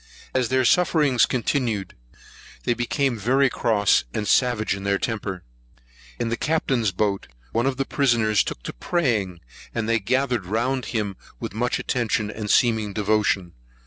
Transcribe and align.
As 0.33 0.49
their 0.49 0.65
sufferings 0.65 1.27
continued, 1.27 1.93
they 2.63 2.73
became 2.73 3.19
very 3.19 3.51
cross 3.51 4.03
and 4.15 4.27
savage 4.27 4.73
in 4.75 4.81
their 4.83 4.97
temper. 4.97 5.43
In 6.17 6.29
the 6.29 6.37
Captain's 6.37 6.91
boat, 6.91 7.27
one 7.51 7.67
of 7.67 7.77
the 7.77 7.85
prisoners 7.85 8.43
took 8.43 8.63
to 8.63 8.73
praying, 8.73 9.41
and 9.75 9.87
they 9.87 9.99
gathered 9.99 10.47
round 10.47 10.85
him 10.85 11.17
with 11.39 11.53
much 11.53 11.77
attention 11.77 12.31
and 12.31 12.49
seeming 12.49 12.93
devotion. 12.93 13.53